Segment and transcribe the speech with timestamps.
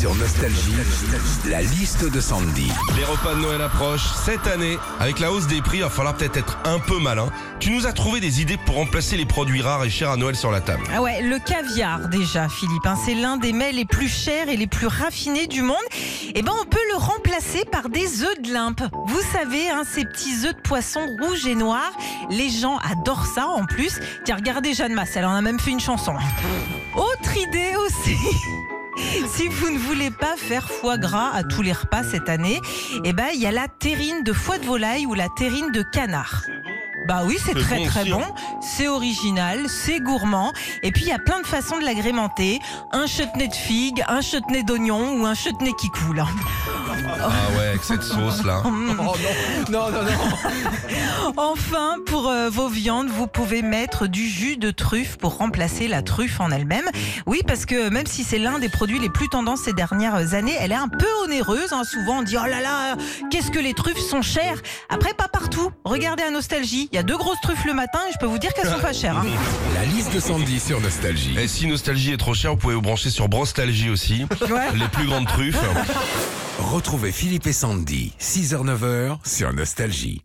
[0.00, 0.72] Sur Nostalgie,
[1.44, 2.72] la liste de Sandy.
[2.96, 4.14] Les repas de Noël approchent.
[4.24, 7.28] Cette année, avec la hausse des prix, il va falloir peut-être être un peu malin.
[7.58, 10.36] Tu nous as trouvé des idées pour remplacer les produits rares et chers à Noël
[10.36, 10.84] sur la table.
[10.90, 12.86] Ah ouais, le caviar déjà, Philippe.
[12.86, 15.76] hein, c'est l'un des mets les plus chers et les plus raffinés du monde.
[16.34, 18.80] Et ben, on peut le remplacer par des œufs de limpe.
[19.06, 21.92] Vous savez, hein, ces petits œufs de poisson rouges et noirs.
[22.30, 24.00] Les gens adorent ça en plus.
[24.24, 26.14] Tiens, regardez Jeanne Masse, elle en a même fait une chanson.
[26.96, 28.16] Autre idée aussi.
[29.26, 32.60] Si vous ne voulez pas faire foie gras à tous les repas cette année,
[33.04, 35.82] eh ben il y a la terrine de foie de volaille ou la terrine de
[35.82, 36.44] canard.
[37.10, 38.18] Bah oui, c'est très bon très aussi, hein.
[38.20, 40.52] bon, c'est original, c'est gourmand,
[40.84, 42.60] et puis il y a plein de façons de l'agrémenter.
[42.92, 46.22] Un chutney de figue, un chutney d'oignon ou un chutney qui coule.
[47.22, 47.28] Ah
[47.58, 48.62] ouais, avec cette sauce là.
[48.64, 50.10] Oh non, non, non, non.
[51.36, 56.02] Enfin, pour euh, vos viandes, vous pouvez mettre du jus de truffe pour remplacer la
[56.02, 56.84] truffe en elle-même.
[57.26, 60.56] Oui, parce que même si c'est l'un des produits les plus tendances ces dernières années,
[60.60, 61.72] elle est un peu onéreuse.
[61.72, 61.82] hein.
[61.84, 62.96] Souvent, on dit oh là là,
[63.30, 64.60] qu'est-ce que les truffes sont chères.
[64.88, 65.70] Après, pas partout.
[65.84, 68.38] Regardez à Nostalgie, il y a deux grosses truffes le matin et je peux vous
[68.38, 69.16] dire qu'elles sont pas chères.
[69.16, 69.24] hein.
[69.74, 71.34] La liste de Sandy sur Nostalgie.
[71.38, 74.26] Et si Nostalgie est trop cher, vous pouvez vous brancher sur Brostalgie aussi.
[74.42, 74.70] Ouais.
[74.74, 75.58] Les plus grandes truffes.
[76.58, 80.22] Retrouvez Philippe et Sandy, 6h-9h sur Nostalgie.